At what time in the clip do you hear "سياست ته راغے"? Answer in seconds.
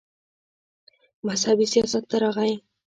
1.73-2.51